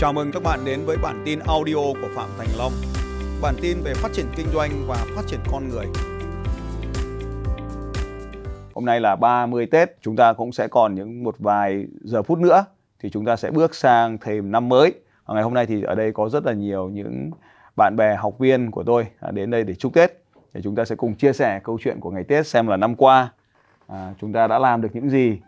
[0.00, 2.72] Chào mừng các bạn đến với bản tin audio của Phạm Thành Long.
[3.42, 5.86] Bản tin về phát triển kinh doanh và phát triển con người.
[8.74, 12.38] Hôm nay là 30 Tết, chúng ta cũng sẽ còn những một vài giờ phút
[12.38, 12.64] nữa
[12.98, 14.94] thì chúng ta sẽ bước sang thêm năm mới.
[15.26, 17.30] Và ngày hôm nay thì ở đây có rất là nhiều những
[17.76, 20.22] bạn bè học viên của tôi à, đến đây để chúc Tết.
[20.52, 22.94] Để chúng ta sẽ cùng chia sẻ câu chuyện của ngày Tết xem là năm
[22.94, 23.32] qua
[23.86, 25.38] à, chúng ta đã làm được những gì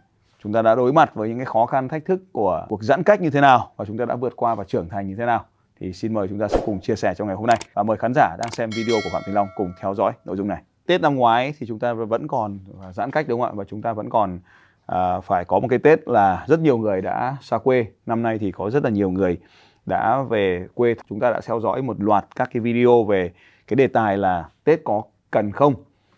[0.42, 3.02] chúng ta đã đối mặt với những cái khó khăn thách thức của cuộc giãn
[3.02, 5.26] cách như thế nào và chúng ta đã vượt qua và trưởng thành như thế
[5.26, 5.44] nào
[5.80, 7.96] thì xin mời chúng ta sẽ cùng chia sẻ trong ngày hôm nay và mời
[7.96, 10.62] khán giả đang xem video của Phạm Thành Long cùng theo dõi nội dung này.
[10.86, 13.64] Tết năm ngoái thì chúng ta vẫn còn à, giãn cách đúng không ạ và
[13.64, 14.40] chúng ta vẫn còn
[14.86, 17.86] à, phải có một cái Tết là rất nhiều người đã xa quê.
[18.06, 19.38] Năm nay thì có rất là nhiều người
[19.86, 20.94] đã về quê.
[21.08, 23.30] Chúng ta đã theo dõi một loạt các cái video về
[23.66, 25.74] cái đề tài là Tết có cần không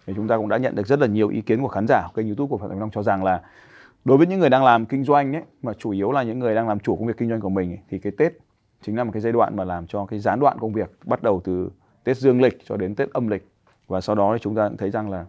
[0.06, 2.08] thì chúng ta cũng đã nhận được rất là nhiều ý kiến của khán giả
[2.14, 3.40] kênh YouTube của Phạm Thành Long cho rằng là
[4.04, 6.54] đối với những người đang làm kinh doanh ấy mà chủ yếu là những người
[6.54, 8.32] đang làm chủ công việc kinh doanh của mình ấy, thì cái Tết
[8.82, 11.22] chính là một cái giai đoạn mà làm cho cái gián đoạn công việc bắt
[11.22, 11.70] đầu từ
[12.04, 13.48] Tết dương lịch cho đến Tết âm lịch.
[13.88, 15.24] Và sau đó thì chúng ta cũng thấy rằng là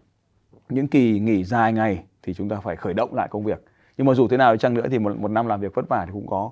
[0.70, 3.66] những kỳ nghỉ dài ngày thì chúng ta phải khởi động lại công việc.
[3.98, 5.90] Nhưng mà dù thế nào đi chăng nữa thì một, một năm làm việc vất
[5.90, 6.50] vả thì cũng có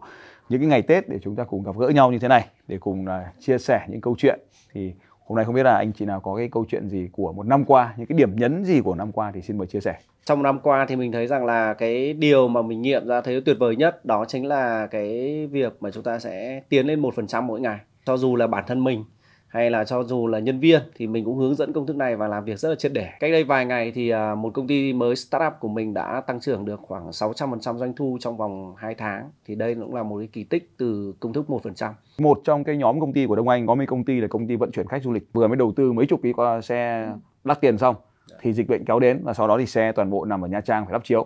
[0.49, 2.77] những cái ngày Tết để chúng ta cùng gặp gỡ nhau như thế này để
[2.77, 4.39] cùng là chia sẻ những câu chuyện.
[4.73, 4.93] Thì
[5.25, 7.45] hôm nay không biết là anh chị nào có cái câu chuyện gì của một
[7.45, 9.95] năm qua, những cái điểm nhấn gì của năm qua thì xin mời chia sẻ.
[10.25, 13.41] Trong năm qua thì mình thấy rằng là cái điều mà mình nghiệm ra thấy
[13.41, 17.15] tuyệt vời nhất đó chính là cái việc mà chúng ta sẽ tiến lên một
[17.15, 19.03] phần trăm mỗi ngày, cho dù là bản thân mình
[19.51, 22.15] hay là cho dù là nhân viên thì mình cũng hướng dẫn công thức này
[22.15, 23.09] và làm việc rất là triệt để.
[23.19, 26.39] Cách đây vài ngày thì à, một công ty mới startup của mình đã tăng
[26.39, 29.29] trưởng được khoảng 600% doanh thu trong vòng 2 tháng.
[29.45, 31.91] Thì đây cũng là một cái kỳ tích từ công thức 1%.
[32.19, 34.47] Một trong cái nhóm công ty của Đông Anh có mấy công ty là công
[34.47, 37.09] ty vận chuyển khách du lịch vừa mới đầu tư mấy chục cái xe
[37.43, 37.95] đắt tiền xong
[38.41, 40.61] thì dịch bệnh kéo đến và sau đó thì xe toàn bộ nằm ở Nha
[40.61, 41.25] Trang phải lắp chiếu.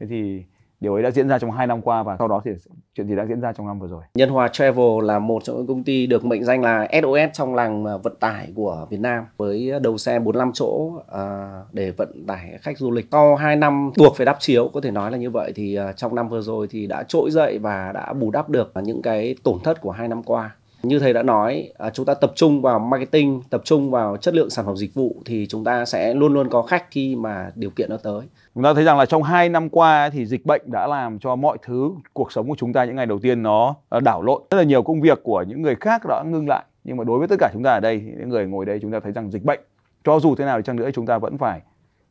[0.00, 0.42] Thế thì
[0.82, 2.50] điều ấy đã diễn ra trong hai năm qua và sau đó thì
[2.94, 4.02] chuyện gì đã diễn ra trong năm vừa rồi?
[4.14, 7.54] Nhân Hòa Travel là một trong những công ty được mệnh danh là SOS trong
[7.54, 12.26] làng à, vận tải của Việt Nam với đầu xe 45 chỗ à, để vận
[12.26, 13.06] tải khách du lịch.
[13.12, 15.92] Sau 2 năm buộc phải đắp chiếu, có thể nói là như vậy, thì à,
[15.92, 19.34] trong năm vừa rồi thì đã trỗi dậy và đã bù đắp được những cái
[19.42, 20.50] tổn thất của hai năm qua
[20.82, 24.34] như thầy đã nói à, chúng ta tập trung vào marketing tập trung vào chất
[24.34, 27.50] lượng sản phẩm dịch vụ thì chúng ta sẽ luôn luôn có khách khi mà
[27.54, 28.20] điều kiện nó tới.
[28.54, 31.36] Chúng ta thấy rằng là trong 2 năm qua thì dịch bệnh đã làm cho
[31.36, 34.42] mọi thứ cuộc sống của chúng ta những ngày đầu tiên nó ờ, đảo lộn.
[34.50, 37.18] Rất là nhiều công việc của những người khác đã ngưng lại nhưng mà đối
[37.18, 39.30] với tất cả chúng ta ở đây những người ngồi đây chúng ta thấy rằng
[39.30, 39.60] dịch bệnh
[40.04, 41.60] cho dù thế nào đi chăng nữa chúng ta vẫn phải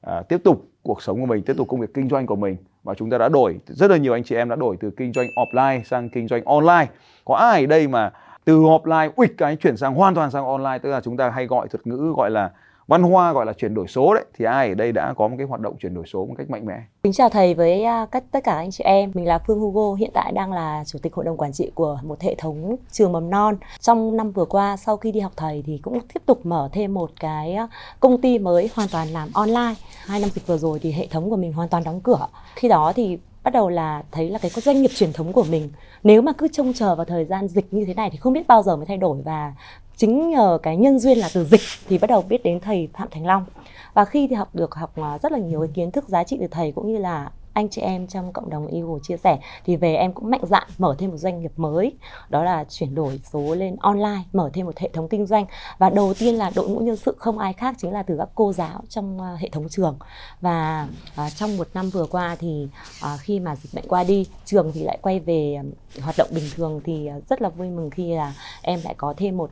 [0.07, 2.57] uh, tiếp tục cuộc sống của mình tiếp tục công việc kinh doanh của mình.
[2.83, 5.13] Và chúng ta đã đổi rất là nhiều anh chị em đã đổi từ kinh
[5.13, 6.87] doanh offline sang kinh doanh online.
[7.25, 8.11] Có ai ở đây mà
[8.45, 11.45] từ offline uịch cái chuyển sang hoàn toàn sang online tức là chúng ta hay
[11.45, 12.51] gọi thuật ngữ gọi là
[12.91, 15.35] văn hoa gọi là chuyển đổi số đấy thì ai ở đây đã có một
[15.37, 16.81] cái hoạt động chuyển đổi số một cách mạnh mẽ.
[17.03, 19.11] Kính chào thầy với à, các tất cả anh chị em.
[19.13, 21.99] Mình là Phương Hugo, hiện tại đang là chủ tịch hội đồng quản trị của
[22.03, 23.55] một hệ thống trường mầm non.
[23.79, 26.93] Trong năm vừa qua sau khi đi học thầy thì cũng tiếp tục mở thêm
[26.93, 27.67] một cái à,
[27.99, 29.73] công ty mới hoàn toàn làm online.
[30.05, 32.27] Hai năm dịch vừa rồi thì hệ thống của mình hoàn toàn đóng cửa.
[32.55, 35.69] Khi đó thì bắt đầu là thấy là cái doanh nghiệp truyền thống của mình,
[36.03, 38.47] nếu mà cứ trông chờ vào thời gian dịch như thế này thì không biết
[38.47, 39.21] bao giờ mới thay đổi.
[39.21, 39.53] Và
[39.97, 43.07] chính nhờ cái nhân duyên là từ dịch thì bắt đầu biết đến thầy Phạm
[43.11, 43.45] Thành Long.
[43.93, 46.37] Và khi thì học được, học à, rất là nhiều cái kiến thức giá trị
[46.39, 49.39] từ thầy cũng như là anh chị em trong cộng đồng Eagle chia sẻ.
[49.65, 51.93] Thì về em cũng mạnh dạn mở thêm một doanh nghiệp mới,
[52.29, 55.45] đó là chuyển đổi số lên online, mở thêm một hệ thống kinh doanh.
[55.77, 58.29] Và đầu tiên là đội ngũ nhân sự không ai khác chính là từ các
[58.35, 59.97] cô giáo trong à, hệ thống trường.
[60.41, 62.67] Và à, trong một năm vừa qua thì
[63.01, 65.57] à, khi mà dịch bệnh qua đi, trường thì lại quay về
[66.01, 69.37] hoạt động bình thường thì rất là vui mừng khi là em lại có thêm
[69.37, 69.51] một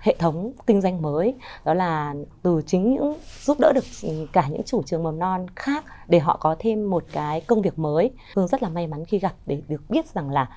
[0.00, 1.34] hệ thống kinh doanh mới,
[1.64, 3.84] đó là từ chính những giúp đỡ được
[4.32, 7.78] cả những chủ trường mầm non khác để họ có thêm một cái công việc
[7.78, 8.10] mới.
[8.34, 10.48] Hương rất là may mắn khi gặp để được biết rằng là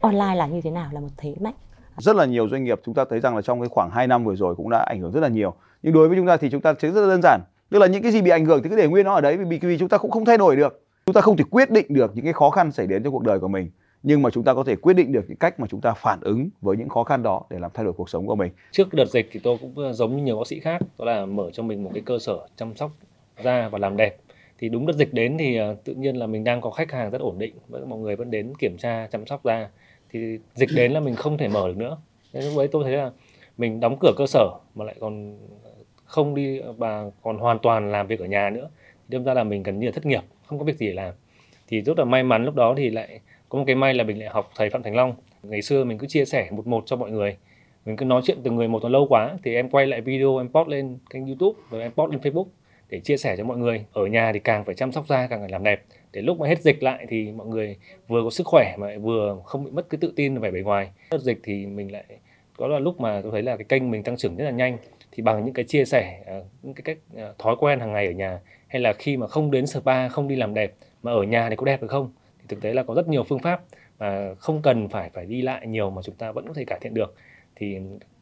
[0.00, 1.54] online là như thế nào, là một thế mạnh.
[1.98, 4.24] Rất là nhiều doanh nghiệp chúng ta thấy rằng là trong cái khoảng 2 năm
[4.24, 5.54] vừa rồi cũng đã ảnh hưởng rất là nhiều.
[5.82, 7.40] Nhưng đối với chúng ta thì chúng ta thấy rất là đơn giản.
[7.70, 9.36] Tức là những cái gì bị ảnh hưởng thì cứ để nguyên nó ở đấy
[9.36, 10.84] vì vì chúng ta cũng không thay đổi được.
[11.06, 13.22] Chúng ta không thể quyết định được những cái khó khăn xảy đến trong cuộc
[13.22, 13.70] đời của mình
[14.02, 16.18] nhưng mà chúng ta có thể quyết định được cái cách mà chúng ta phản
[16.20, 18.52] ứng với những khó khăn đó để làm thay đổi cuộc sống của mình.
[18.70, 21.26] Trước đợt dịch thì tôi cũng ờ, giống như nhiều bác sĩ khác, đó là
[21.26, 22.90] mở cho mình một cái cơ sở chăm sóc
[23.44, 24.16] da và làm đẹp.
[24.58, 27.10] Thì đúng đợt dịch đến thì ờ, tự nhiên là mình đang có khách hàng
[27.10, 29.68] rất ổn định, vẫn mọi người vẫn đến kiểm tra chăm sóc da.
[30.10, 31.96] Thì dịch đến là mình không thể mở được nữa.
[32.32, 33.10] nên lúc đấy tôi thấy là
[33.58, 35.38] mình đóng cửa cơ sở mà lại còn
[36.04, 38.68] không đi ờ, và còn hoàn toàn làm việc ở nhà nữa.
[39.08, 41.14] Đâm ra là mình gần như là thất nghiệp, không có việc gì để làm.
[41.68, 43.20] Thì rất là may mắn lúc đó thì lại
[43.52, 45.14] có một cái may là mình lại học thầy Phạm Thành Long.
[45.42, 47.36] Ngày xưa mình cứ chia sẻ một một cho mọi người.
[47.86, 50.38] Mình cứ nói chuyện từng người một nó lâu quá thì em quay lại video,
[50.38, 52.46] em post lên kênh YouTube và em post lên Facebook
[52.88, 53.84] để chia sẻ cho mọi người.
[53.92, 55.82] Ở nhà thì càng phải chăm sóc da, càng phải làm đẹp.
[56.12, 57.76] Để lúc mà hết dịch lại thì mọi người
[58.08, 60.90] vừa có sức khỏe mà vừa không bị mất cái tự tin về bề ngoài.
[61.10, 62.04] Hết dịch thì mình lại,
[62.56, 64.78] có là lúc mà tôi thấy là cái kênh mình tăng trưởng rất là nhanh.
[65.12, 68.06] Thì bằng những cái chia sẻ à, những cái cách à, thói quen hàng ngày
[68.06, 71.22] ở nhà, hay là khi mà không đến spa, không đi làm đẹp, mà ở
[71.22, 72.12] nhà thì có đẹp được không?
[72.54, 73.62] Thực tế là có rất nhiều phương pháp
[73.98, 76.78] mà không cần phải phải đi lại nhiều mà chúng ta vẫn có thể cải
[76.80, 77.14] thiện được.
[77.56, 77.78] Thì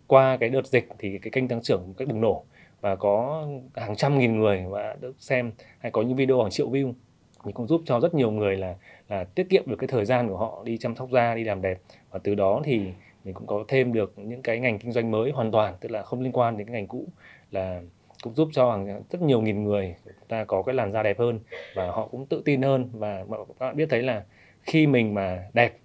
[0.07, 2.45] qua cái đợt dịch thì cái kênh tăng trưởng cách bùng nổ
[2.81, 6.71] và có hàng trăm nghìn người và được xem hay có những video hàng triệu
[6.71, 6.93] view
[7.45, 8.75] thì cũng giúp cho rất nhiều người là
[9.09, 11.63] là tiết kiệm được cái thời gian của họ đi chăm sóc da, đi làm
[11.63, 11.79] đẹp.
[12.11, 12.81] Và từ đó thì
[13.25, 16.03] mình cũng có thêm được những cái ngành kinh doanh mới hoàn toàn, tức là
[16.03, 17.07] không liên quan đến cái ngành cũ
[17.51, 17.81] là
[18.23, 19.95] cũng giúp cho hàng rất nhiều nghìn người
[20.29, 21.41] ta có cái làn da đẹp hơn
[21.75, 22.91] và họ cũng tự tin hơn.
[22.93, 24.23] Và các bạn biết thấy là
[24.63, 25.79] khi mình mà đẹp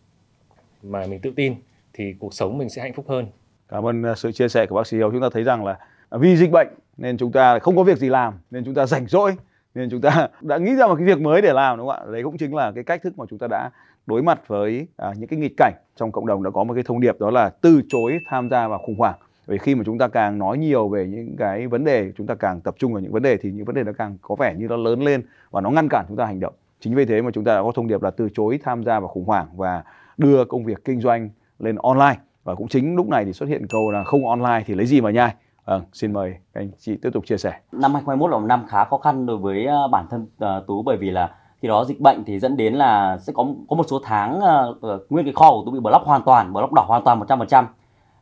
[0.83, 1.55] mà mình tự tin
[1.93, 3.27] thì cuộc sống mình sẽ hạnh phúc hơn.
[3.69, 5.11] Cảm ơn ờ, sự chia sẻ của bác sĩ Hiếu.
[5.11, 5.77] Chúng ta thấy rằng là
[6.09, 6.67] à, vì dịch bệnh
[6.97, 9.35] nên chúng ta không có việc gì làm nên chúng ta rảnh rỗi
[9.75, 12.11] nên chúng ta đã nghĩ ra một cái việc mới để làm đúng không ạ?
[12.11, 13.69] Đấy cũng chính là cái cách thức mà chúng ta đã
[14.05, 16.43] đối mặt với à, những cái nghịch cảnh trong cộng đồng.
[16.43, 19.19] Đã có một cái thông điệp đó là từ chối tham gia vào khủng hoảng
[19.47, 22.35] vì khi mà chúng ta càng nói nhiều về những cái vấn đề chúng ta
[22.35, 24.55] càng tập trung vào những vấn đề thì những vấn đề nó càng có vẻ
[24.57, 27.21] như nó lớn lên và nó ngăn cản chúng ta hành động chính vì thế
[27.21, 29.47] mà chúng ta đã có thông điệp là từ chối tham gia vào khủng hoảng
[29.55, 29.83] và
[30.17, 33.67] đưa công việc kinh doanh lên online và cũng chính lúc này thì xuất hiện
[33.67, 37.09] câu là không online thì lấy gì mà nhai Vâng, xin mời anh chị tiếp
[37.13, 37.59] tục chia sẻ.
[37.71, 40.83] Năm 2021 là một năm khá khó khăn đối với ờ, bản thân uh, Tú
[40.83, 43.85] bởi vì là khi đó dịch bệnh thì dẫn đến là sẽ có có một
[43.87, 47.03] số tháng uh, nguyên cái kho của Tú bị block hoàn toàn, block đỏ hoàn
[47.03, 47.65] toàn 100%.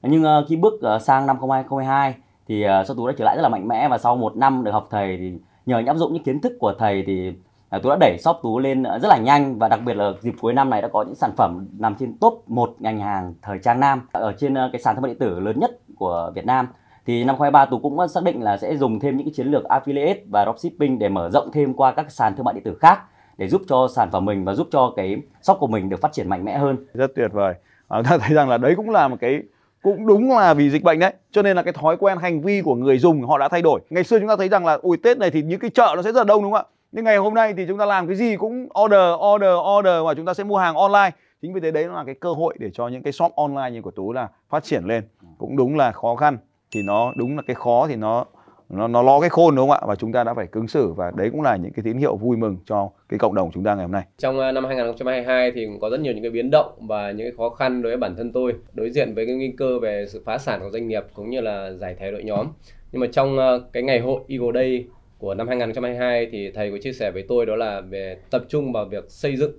[0.04, 2.16] Nhưng uh, khi bước uh, sang năm 2022
[2.48, 4.38] thì ờ, uh, sau Tú đã trở lại rất là mạnh mẽ và sau một
[4.38, 5.34] năm được học thầy thì
[5.66, 7.34] nhờ áp dụng những kiến thức của thầy thì
[7.76, 10.34] uh, Tú đã đẩy shop Tú lên rất là nhanh và đặc biệt là dịp
[10.42, 13.60] cuối năm này đã có những sản phẩm nằm trên top một ngành hàng thời
[13.60, 16.46] trang nam ở trên uh, cái sàn thương mại điện tử lớn nhất của Việt
[16.46, 16.68] Nam
[17.06, 19.64] thì năm 2023 Tú cũng xác định là sẽ dùng thêm những cái chiến lược
[19.64, 23.00] affiliate và dropshipping để mở rộng thêm qua các sàn thương mại điện tử khác
[23.38, 26.14] để giúp cho sản phẩm mình và giúp cho cái shop của mình được phát
[26.14, 26.78] triển mạnh mẽ hơn.
[26.94, 27.54] Rất tuyệt vời.
[27.88, 29.42] À, ta thấy rằng là đấy cũng là một cái
[29.83, 32.62] cũng đúng là vì dịch bệnh đấy, cho nên là cái thói quen, hành vi
[32.62, 33.81] của người dùng họ đã thay đổi.
[33.89, 36.01] Ngày xưa chúng ta thấy rằng là, ui, tết này thì những cái chợ nó
[36.01, 36.69] sẽ rất là đông, đúng không ạ?
[36.91, 40.13] Nhưng ngày hôm nay thì chúng ta làm cái gì cũng order order order và
[40.13, 41.12] chúng ta sẽ mua hàng online.
[41.41, 43.81] Chính vì thế đấy là cái cơ hội để cho những cái shop online như
[43.81, 45.03] của tú là phát triển lên.
[45.38, 46.38] Cũng đúng là khó khăn.
[46.71, 48.25] Thì nó, đúng là cái khó thì nó
[48.69, 49.86] nó nó lo cái khôn đúng không ạ?
[49.88, 52.15] Và chúng ta đã phải cứng xử và đấy cũng là những cái tín hiệu
[52.15, 54.04] vui mừng cho cái cộng đồng chúng ta ngày hôm nay.
[54.18, 57.27] Trong ờ, năm 2022 thì cũng có rất nhiều những cái biến động và những
[57.27, 60.06] cái khó khăn đối với bản thân tôi, đối diện với cái nguy cơ về
[60.10, 62.48] sự phá sản của doanh nghiệp cũng như là giải thể đội nhóm.
[62.92, 64.86] Nhưng mà trong ờ, cái ngày hội Eagle Day
[65.18, 68.71] của năm 2022 thì thầy có chia sẻ với tôi đó là về tập trung
[68.71, 69.51] vào việc xây dựng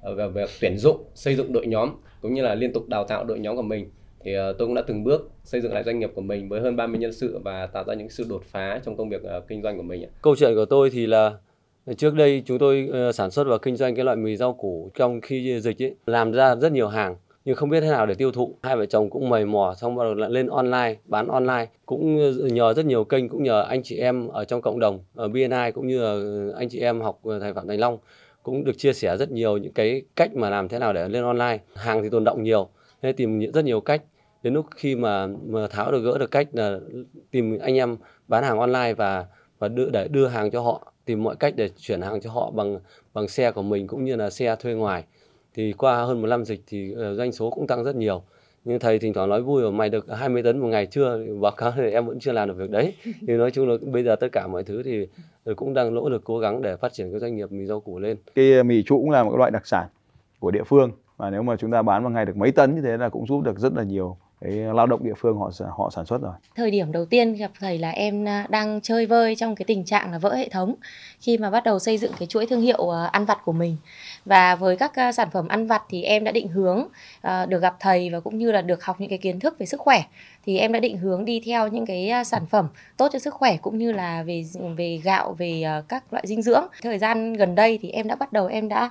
[0.00, 1.90] ờ, về việc tuyển dụng, xây dựng đội nhóm
[2.22, 3.90] cũng như là liên tục đào tạo đội nhóm của mình
[4.26, 6.60] thì ờ, tôi cũng đã từng bước xây dựng lại doanh nghiệp của mình với
[6.60, 9.48] hơn 30 nhân sự và tạo ra những sự đột phá trong công việc uh,
[9.48, 10.08] kinh doanh của mình.
[10.22, 11.32] Câu chuyện của tôi thì là
[11.86, 14.52] ờ, trước đây chúng tôi uh, sản xuất và kinh doanh cái loại mì rau
[14.52, 18.06] củ trong khi dịch ấy, làm ra rất nhiều hàng nhưng không biết thế nào
[18.06, 18.54] để tiêu thụ.
[18.62, 21.66] Hai vợ chồng cũng mầy mò xong bắt đầu lại lên online, bán online.
[21.86, 25.28] Cũng nhờ rất nhiều kênh, cũng nhờ anh chị em ở trong cộng đồng, ở
[25.28, 26.16] BNI cũng như là
[26.58, 27.98] anh chị em học thầy Phạm Thành Long
[28.42, 31.24] cũng được chia sẻ rất nhiều những cái cách mà làm thế nào để lên
[31.24, 31.58] online.
[31.74, 32.68] Hàng thì tồn động nhiều,
[33.02, 34.02] nên tìm rất nhiều cách
[34.46, 36.78] đến lúc khi mà, mà tháo được gỡ được cách là
[37.30, 37.96] tìm anh em
[38.28, 39.26] bán hàng online và
[39.58, 42.50] và đưa để đưa hàng cho họ tìm mọi cách để chuyển hàng cho họ
[42.50, 42.78] bằng
[43.14, 45.04] bằng xe của mình cũng như là xe thuê ngoài
[45.54, 48.22] thì qua hơn một năm dịch thì uh, doanh số cũng tăng rất nhiều.
[48.64, 51.18] Nhưng thầy thỉnh thoảng nói vui là mày được 20 tấn một ngày chưa?
[51.40, 52.94] Báo cáo thì em vẫn chưa làm được việc đấy.
[53.04, 55.08] Thì nói chung là bây giờ tất cả mọi thứ thì
[55.56, 57.98] cũng đang nỗ lực cố gắng để phát triển cái doanh nghiệp mì rau củ
[57.98, 58.16] lên.
[58.34, 59.88] Cái mì trụ cũng là một loại đặc sản
[60.38, 60.90] của địa phương.
[61.16, 63.26] Và nếu mà chúng ta bán một ngày được mấy tấn như thế là cũng
[63.26, 66.32] giúp được rất là nhiều cái lao động địa phương họ họ sản xuất rồi.
[66.56, 70.12] Thời điểm đầu tiên gặp thầy là em đang chơi vơi trong cái tình trạng
[70.12, 70.74] là vỡ hệ thống
[71.20, 73.76] khi mà bắt đầu xây dựng cái chuỗi thương hiệu ờ, ăn vặt của mình.
[74.24, 76.86] Và với các sản phẩm ăn vặt thì em đã định hướng
[77.20, 79.66] ờ, được gặp thầy và cũng như là được học những cái kiến thức về
[79.66, 80.02] sức khỏe
[80.46, 83.56] thì em đã định hướng đi theo những cái sản phẩm tốt cho sức khỏe
[83.56, 84.44] cũng như là về
[84.76, 86.66] về gạo về ờ, các loại dinh dưỡng.
[86.82, 88.90] Thời gian gần đây thì em đã bắt đầu em đã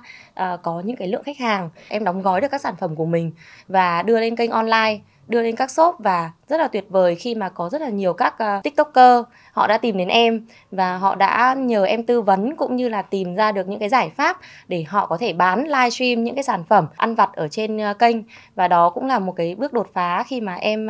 [0.62, 3.32] có những cái lượng khách hàng, em đóng gói được các sản phẩm của mình
[3.68, 7.34] và đưa lên kênh online đưa lên các shop và rất là tuyệt vời khi
[7.34, 11.14] mà có rất là nhiều các uh, tiktoker họ đã tìm đến em và họ
[11.14, 14.36] đã nhờ em tư vấn cũng như là tìm ra được những cái giải pháp
[14.68, 17.98] để họ có thể bán livestream những cái sản phẩm ăn vặt ở trên uh,
[17.98, 18.16] kênh
[18.54, 20.88] và đó cũng là một cái bước đột phá khi mà em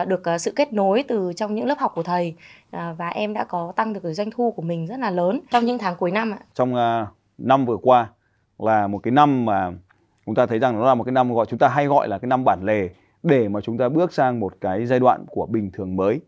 [0.00, 2.34] uh, được uh, sự kết nối từ trong những lớp học của thầy
[2.76, 5.40] uh, và em đã có tăng được cái doanh thu của mình rất là lớn
[5.50, 6.38] trong những tháng cuối năm ạ.
[6.54, 8.08] Trong uh, năm vừa qua
[8.58, 9.72] là một cái năm mà
[10.26, 12.18] chúng ta thấy rằng nó là một cái năm gọi chúng ta hay gọi là
[12.18, 12.88] cái năm bản lề
[13.26, 16.20] để mà chúng ta bước sang một cái giai đoạn của bình thường mới.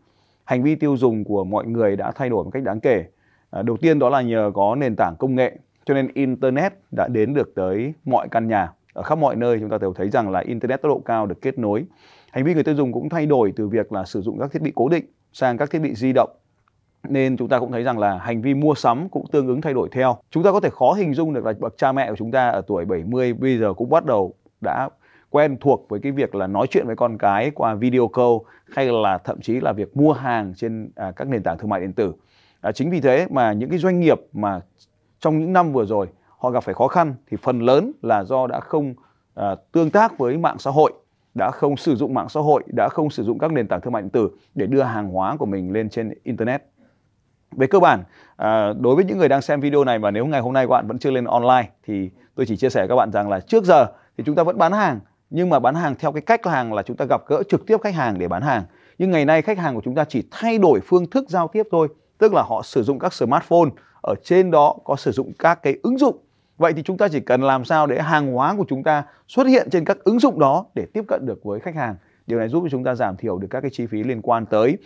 [0.43, 3.05] Hành vi tiêu dùng của mọi người đã thay đổi một cách đáng kể.
[3.49, 7.07] À, đầu tiên đó là nhờ có nền tảng công nghệ cho nên internet đã
[7.07, 10.29] đến được tới mọi căn nhà ở khắp mọi nơi chúng ta đều thấy rằng
[10.29, 11.85] là internet tốc độ cao được kết nối
[12.31, 14.61] hành vi người tiêu dùng cũng thay đổi từ việc là sử dụng các thiết
[14.61, 16.29] bị cố định sang các thiết bị di động
[17.09, 19.73] nên chúng ta cũng thấy rằng là hành vi mua sắm cũng tương ứng thay
[19.73, 20.17] đổi theo.
[20.31, 22.49] Chúng ta có thể khó hình dung được là bậc cha mẹ của chúng ta
[22.49, 24.89] ở tuổi 70 bây giờ cũng bắt đầu đã
[25.29, 28.33] quen thuộc với cái việc là nói chuyện với con cái qua video call
[28.71, 31.79] hay là thậm chí là việc mua hàng trên à, các nền tảng thương mại
[31.79, 32.13] điện tử.
[32.61, 34.61] À, chính vì thế mà những cái doanh nghiệp mà
[35.19, 36.07] trong những năm vừa rồi
[36.37, 38.93] họ gặp phải khó khăn thì phần lớn là do đã không
[39.35, 40.93] à, tương tác với mạng xã hội
[41.33, 43.93] đã không sử dụng mạng xã hội, đã không sử dụng các nền tảng thương
[43.93, 46.63] mại điện tử để đưa hàng hóa của mình lên trên internet.
[47.51, 48.03] Về cơ bản,
[48.35, 50.71] à, đối với những người đang xem video này và nếu ngày hôm nay các
[50.71, 53.63] bạn vẫn chưa lên online thì tôi chỉ chia sẻ các bạn rằng là trước
[53.63, 56.73] giờ thì chúng ta vẫn bán hàng nhưng mà bán hàng theo cái cách hàng
[56.73, 58.63] là chúng ta gặp gỡ trực tiếp khách hàng để bán hàng.
[58.97, 61.63] Nhưng ngày nay khách hàng của chúng ta chỉ thay đổi phương thức giao tiếp
[61.71, 63.69] thôi, tức là họ sử dụng các smartphone
[64.01, 66.17] ở trên đó có sử dụng các cái ứng dụng
[66.59, 69.47] Vậy thì chúng ta chỉ cần làm sao để hàng hóa của chúng ta xuất
[69.47, 71.95] hiện trên các ứng dụng đó để tiếp cận được với khách hàng.
[72.27, 74.45] Điều này giúp cho chúng ta giảm thiểu được các cái chi phí liên quan
[74.45, 74.77] tới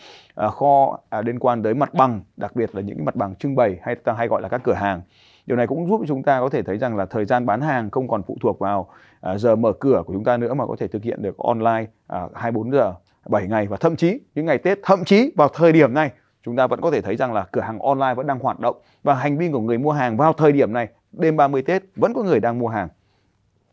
[0.45, 3.55] uh, kho, à, liên quan tới mặt bằng, đặc biệt là những mặt bằng trưng
[3.55, 5.01] bày hay ta hay gọi là các cửa hàng.
[5.45, 7.91] Điều này cũng giúp chúng ta có thể thấy rằng là thời gian bán hàng
[7.91, 8.89] không còn phụ thuộc vào
[9.21, 11.85] à, giờ mở cửa của chúng ta nữa mà có thể thực hiện được online
[12.07, 12.93] à, 24 giờ
[13.29, 16.11] 7 ngày và thậm chí những ngày Tết, thậm chí vào thời điểm này,
[16.43, 18.81] chúng ta vẫn có thể thấy rằng là cửa hàng online vẫn đang hoạt động
[19.03, 22.13] và hành vi của người mua hàng vào thời điểm này, đêm 30 Tết vẫn
[22.13, 22.87] có người đang mua hàng.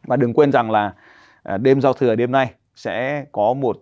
[0.06, 0.94] Và đừng quên rằng là
[1.42, 3.76] à, đêm giao thừa đêm nay sẽ có một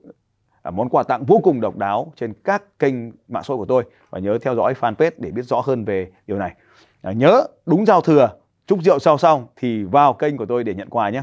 [0.70, 2.94] món quà tặng vô cùng độc đáo trên các kênh
[3.28, 6.10] mạng xã hội của tôi và nhớ theo dõi fanpage để biết rõ hơn về
[6.26, 6.54] điều này.
[7.02, 8.30] À, nhớ đúng giao thừa
[8.66, 11.22] chúc rượu sau xong thì vào kênh của tôi để nhận quà nhé.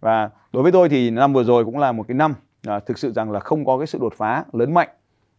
[0.00, 2.34] Và đối với tôi thì năm vừa rồi cũng là một cái năm
[2.66, 4.88] à, thực sự rằng là không có cái sự đột phá lớn mạnh.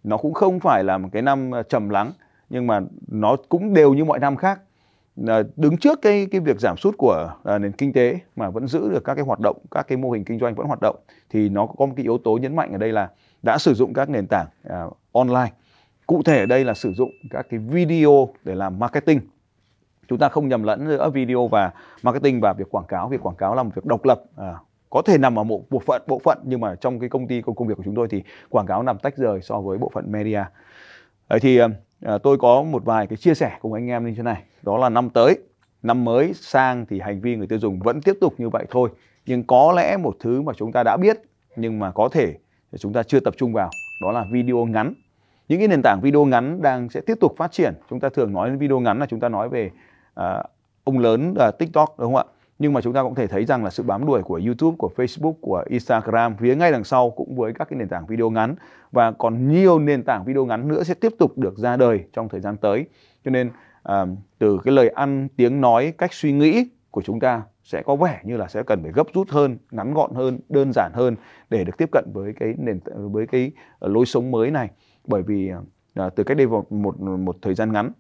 [0.04, 2.12] Nó cũng không phải là một cái năm à, trầm lắng
[2.50, 4.60] nhưng mà nó cũng đều như mọi năm khác
[5.28, 8.68] à, đứng trước cái cái việc giảm sút của à, nền kinh tế mà vẫn
[8.68, 10.96] giữ được các cái hoạt động các cái mô hình kinh doanh vẫn hoạt động
[11.30, 13.10] thì nó có một cái yếu tố nhấn mạnh ở đây là
[13.44, 15.52] đã sử dụng các nền tảng à, online
[16.08, 19.20] cụ thể ở đây là sử dụng các cái video để làm marketing
[20.08, 21.72] chúng ta không nhầm lẫn giữa video và
[22.04, 23.10] marketing và việc quảng cáo.
[23.10, 24.54] Việc quảng cáo là một việc độc lập à,
[24.90, 27.42] có thể nằm ở một bộ phận bộ phận nhưng mà trong cái công ty
[27.42, 30.12] công việc của chúng tôi thì quảng cáo nằm tách rời so với bộ phận
[30.12, 30.44] media.
[31.30, 31.68] Đấy thì à,
[32.02, 34.44] à, tôi có một vài cái chia sẻ cùng anh em như thế này.
[34.62, 35.38] Đó là năm tới
[35.84, 38.90] năm mới sang thì hành vi người tiêu dùng vẫn tiếp tục như vậy thôi.
[39.26, 41.18] Nhưng có lẽ một thứ mà chúng ta đã biết
[41.56, 42.38] nhưng mà có thể
[42.80, 43.70] chúng ta chưa tập trung vào
[44.02, 44.94] đó là video ngắn.
[45.48, 47.74] Những cái nền tảng video ngắn đang sẽ tiếp tục phát triển.
[47.90, 49.72] Chúng ta thường nói đến video ngắn là chúng ta nói về
[50.20, 50.46] uh,
[50.84, 53.64] ông lớn uh, tiktok đúng không ạ nhưng mà chúng ta cũng thể thấy rằng
[53.64, 57.36] là sự bám đuổi của YouTube, của Facebook, của Instagram phía ngay đằng sau cũng
[57.36, 58.56] với các cái nền tảng video ngắn
[58.92, 62.30] và còn nhiều nền tảng video ngắn nữa sẽ tiếp tục được ra đời trong
[62.30, 62.86] thời gian tới.
[63.26, 63.52] Cho nên
[63.84, 64.06] à,
[64.40, 68.20] từ cái lời ăn, tiếng nói, cách suy nghĩ của chúng ta sẽ có vẻ
[68.24, 71.16] như là sẽ cần phải gấp rút hơn, ngắn gọn hơn, đơn giản hơn
[71.50, 72.80] để được tiếp cận với cái nền
[73.12, 74.70] với cái lối sống mới này.
[75.08, 75.52] Bởi vì
[75.94, 77.92] à, từ cách đây một, một một thời gian ngắn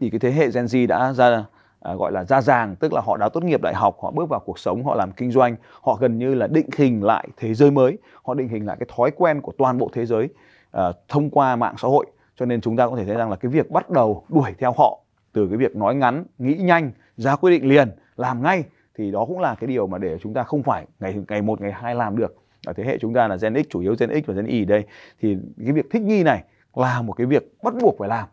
[0.00, 1.44] thì cái thế hệ Gen Z đã ra
[1.80, 4.28] à, gọi là ra ràng tức là họ đã tốt nghiệp đại học họ bước
[4.28, 7.54] vào cuộc sống họ làm kinh doanh họ gần như là định hình lại thế
[7.54, 10.28] giới mới họ định hình lại cái thói quen của toàn bộ thế giới
[10.70, 12.06] à, thông qua mạng xã hội.
[12.36, 14.72] Cho nên chúng ta có thể thấy rằng là cái việc bắt đầu đuổi theo
[14.76, 15.00] họ
[15.32, 18.64] từ cái việc nói ngắn nghĩ nhanh ra quyết định liền làm ngay
[18.94, 21.60] thì đó cũng là cái điều mà để chúng ta không phải ngày ngày một
[21.60, 22.36] ngày hai làm được.
[22.66, 24.64] Ở thế hệ chúng ta là Gen X chủ yếu Gen X và Gen Y
[24.64, 24.84] đây.
[25.20, 26.42] Thì cái việc thích nghi này
[26.74, 28.28] là một cái việc bắt buộc phải làm.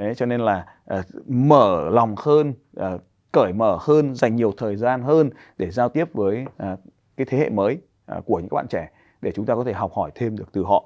[0.00, 3.00] Đấy, cho nên là uh, mở lòng hơn, uh,
[3.32, 6.78] cởi mở hơn, dành nhiều thời gian hơn để giao tiếp với uh,
[7.16, 7.78] cái thế hệ mới
[8.16, 8.90] uh, của những các bạn trẻ
[9.22, 10.84] để chúng ta có thể học hỏi thêm được từ họ.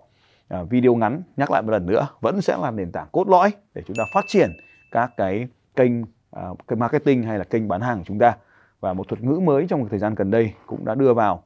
[0.60, 3.52] Uh, video ngắn nhắc lại một lần nữa vẫn sẽ là nền tảng cốt lõi
[3.74, 4.50] để chúng ta phát triển
[4.90, 8.36] các cái kênh uh, kênh marketing hay là kênh bán hàng của chúng ta
[8.80, 11.42] và một thuật ngữ mới trong thời gian gần đây cũng đã đưa vào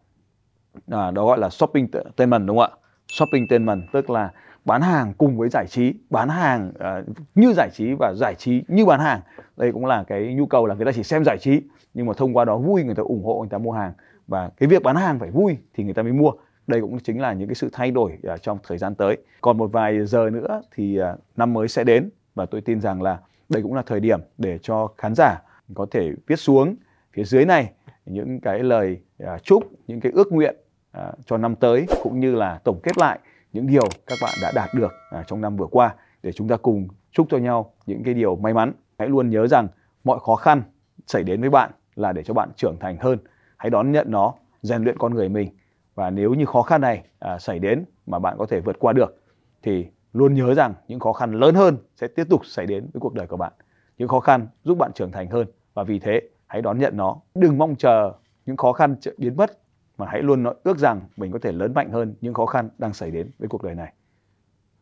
[0.91, 2.77] à, đó gọi là shopping entertainment đúng không ạ
[3.09, 4.31] shopping entertainment tức là
[4.69, 8.63] bán hàng cùng với giải trí bán hàng uh, như giải trí và giải trí
[8.69, 9.21] như bán hàng.
[9.57, 11.61] Đây cũng là cái nhu cầu là người ta chỉ xem giải trí
[11.95, 13.93] nhưng mà thông qua đó vui người ta ủng hộ người ta mua hàng.
[14.27, 16.33] Và cái việc bán hàng phải vui thì người ta mới mua.
[16.67, 19.17] Đây cũng chính là những cái sự thay đổi uh, trong thời gian tới.
[19.41, 23.03] Còn một vài giờ nữa thì uh, năm mới sẽ đến và tôi tin rằng
[23.03, 25.43] là đây cũng là thời điểm để cho khán giả
[25.75, 26.77] có thể viết xuống
[27.13, 27.71] phía dưới này
[28.07, 30.57] những cái lời uh, chúc những cái ước nguyện
[30.99, 33.19] uh, cho năm tới cũng như là tổng kết lại
[33.53, 36.57] những điều các bạn đã đạt được à, trong năm vừa qua để chúng ta
[36.57, 38.73] cùng chúc cho nhau những cái điều may mắn.
[38.99, 39.69] Hãy luôn nhớ rằng
[40.05, 40.63] mọi khó khăn
[41.07, 43.19] xảy đến với bạn là để cho bạn trưởng thành hơn.
[43.57, 45.57] Hãy đón nhận nó, rèn luyện con người mình.
[45.95, 48.93] Và nếu như khó khăn này à, xảy đến mà bạn có thể vượt qua
[48.93, 49.23] được
[49.63, 53.01] thì luôn nhớ rằng những khó khăn lớn hơn sẽ tiếp tục xảy đến với
[53.01, 53.53] cuộc đời của bạn.
[53.99, 57.17] những khó khăn giúp bạn trưởng thành hơn và vì thế hãy đón nhận nó
[57.35, 58.13] đừng mong chờ
[58.47, 59.59] những khó khăn biến mất
[59.99, 62.93] mà hãy luôn ước rằng mình có thể lớn mạnh hơn những khó khăn đang
[62.93, 63.93] xảy đến với cuộc đời này.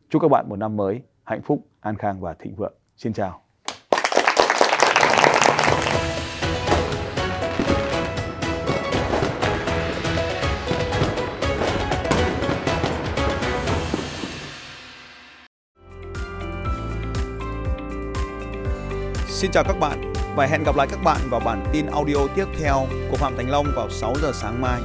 [0.09, 2.73] Chúc các bạn một năm mới hạnh phúc, an khang và thịnh vượng.
[2.97, 3.41] Xin chào.
[19.27, 22.45] Xin chào các bạn và hẹn gặp lại các bạn vào bản tin audio tiếp
[22.59, 24.81] theo của Phạm Thành Long vào 6 giờ sáng mai.